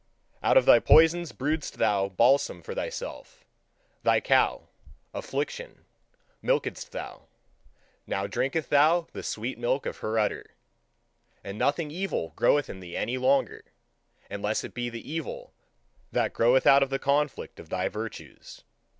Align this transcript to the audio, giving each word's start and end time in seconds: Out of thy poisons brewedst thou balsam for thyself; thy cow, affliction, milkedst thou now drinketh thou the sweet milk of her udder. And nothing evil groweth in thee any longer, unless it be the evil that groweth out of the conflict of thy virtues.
Out 0.41 0.57
of 0.57 0.65
thy 0.65 0.79
poisons 0.79 1.31
brewedst 1.31 1.77
thou 1.77 2.09
balsam 2.09 2.63
for 2.63 2.73
thyself; 2.73 3.45
thy 4.01 4.19
cow, 4.19 4.67
affliction, 5.13 5.85
milkedst 6.43 6.89
thou 6.89 7.27
now 8.07 8.25
drinketh 8.25 8.69
thou 8.69 9.05
the 9.13 9.21
sweet 9.21 9.59
milk 9.59 9.85
of 9.85 9.97
her 9.97 10.17
udder. 10.17 10.55
And 11.43 11.59
nothing 11.59 11.91
evil 11.91 12.33
groweth 12.35 12.67
in 12.67 12.79
thee 12.79 12.97
any 12.97 13.19
longer, 13.19 13.63
unless 14.27 14.63
it 14.63 14.73
be 14.73 14.89
the 14.89 15.07
evil 15.07 15.53
that 16.11 16.33
groweth 16.33 16.65
out 16.65 16.81
of 16.81 16.89
the 16.89 16.97
conflict 16.97 17.59
of 17.59 17.69
thy 17.69 17.87
virtues. 17.87 18.63